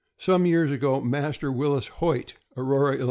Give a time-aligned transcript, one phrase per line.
[0.17, 2.99] Some years ago, Master Willis Hoyt, Aurora, 111.